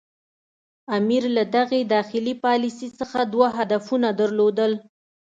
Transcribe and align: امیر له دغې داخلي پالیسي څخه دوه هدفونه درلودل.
امیر 0.97 1.23
له 1.37 1.43
دغې 1.55 1.81
داخلي 1.95 2.33
پالیسي 2.45 2.89
څخه 2.99 3.19
دوه 3.33 3.47
هدفونه 3.57 4.07
درلودل. 4.19 4.71